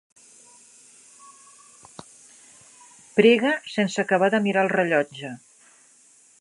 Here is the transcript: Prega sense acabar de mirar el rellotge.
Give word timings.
Prega 3.19 3.53
sense 3.77 4.01
acabar 4.07 4.33
de 4.37 4.43
mirar 4.49 4.67
el 4.69 4.75
rellotge. 4.77 5.35